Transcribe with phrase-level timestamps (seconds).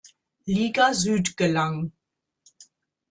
[0.47, 1.91] Liga Süd gelang.